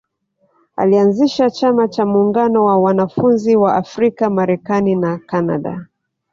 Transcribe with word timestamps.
Alianzisha 0.75 1.49
Chama 1.49 1.87
cha 1.87 2.05
muungano 2.05 2.65
wa 2.65 2.77
wanafunzi 2.77 3.55
wa 3.55 3.75
Afrika 3.75 4.29
Marekani 4.29 4.95
na 4.95 5.17
Kanada 5.17 5.87